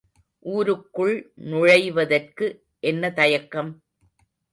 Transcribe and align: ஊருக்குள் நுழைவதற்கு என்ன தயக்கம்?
ஊருக்குள் 0.45 1.13
நுழைவதற்கு 1.43 2.47
என்ன 2.83 3.11
தயக்கம்? 3.11 3.71